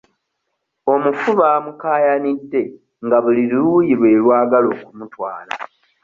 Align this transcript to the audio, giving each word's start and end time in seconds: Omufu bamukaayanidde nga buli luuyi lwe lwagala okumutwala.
Omufu 0.93 1.29
bamukaayanidde 1.39 2.61
nga 3.05 3.17
buli 3.23 3.43
luuyi 3.51 3.93
lwe 3.99 4.11
lwagala 4.21 4.67
okumutwala. 4.75 5.53